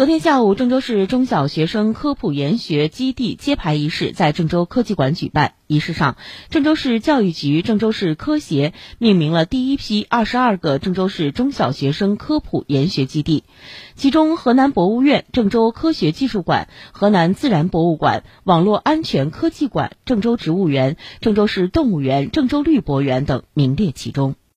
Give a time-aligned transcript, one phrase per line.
[0.00, 6.16] 昨天下午郑州市中小学生科普研学基地揭牌仪式在郑州科技馆举办仪式上
[6.48, 13.44] 郑州市教育局郑州市科协命名了第一批二十二个郑州市中小学生科普研学基地。
[13.94, 24.34] 其中河南博物院郑州科学技术馆河南自然博物馆网络安全科技馆郑州植物园郑州市动物园郑州绿博园等名列其中。